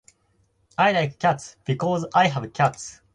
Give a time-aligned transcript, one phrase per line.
[0.79, 1.57] I like cats.
[1.63, 3.01] Because I have cats.